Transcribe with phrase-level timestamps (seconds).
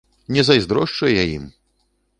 [0.37, 1.49] Не зайздрошчу я ім!